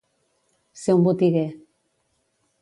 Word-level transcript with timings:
Ser 0.83 0.95
un 0.99 1.05
botiguer. 1.09 1.45